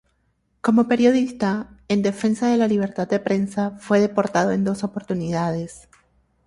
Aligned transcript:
Como 0.61 0.87
periodista, 0.87 1.77
en 1.87 2.01
defensa 2.01 2.47
de 2.47 2.57
la 2.57 2.67
libertad 2.67 3.07
de 3.07 3.19
prensa, 3.19 3.77
fue 3.77 3.99
deportado 3.99 4.51
en 4.51 4.63
dos 4.63 4.83
oportunidades. 4.83 5.89